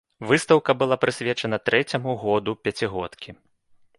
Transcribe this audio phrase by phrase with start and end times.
[0.29, 3.29] Выстаўка была прысвечана трэцяму году пяцігодкі.